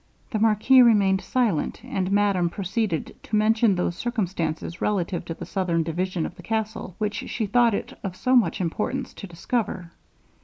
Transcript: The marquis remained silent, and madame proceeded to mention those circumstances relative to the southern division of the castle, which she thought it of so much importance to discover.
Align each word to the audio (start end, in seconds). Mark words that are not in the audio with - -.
The 0.31 0.39
marquis 0.39 0.81
remained 0.81 1.21
silent, 1.21 1.81
and 1.83 2.11
madame 2.11 2.49
proceeded 2.49 3.15
to 3.21 3.35
mention 3.35 3.75
those 3.75 3.95
circumstances 3.95 4.81
relative 4.81 5.23
to 5.25 5.35
the 5.35 5.45
southern 5.45 5.83
division 5.83 6.25
of 6.25 6.33
the 6.33 6.41
castle, 6.41 6.95
which 6.97 7.29
she 7.29 7.45
thought 7.45 7.75
it 7.75 7.93
of 8.03 8.15
so 8.15 8.35
much 8.35 8.59
importance 8.59 9.13
to 9.13 9.27
discover. 9.27 9.91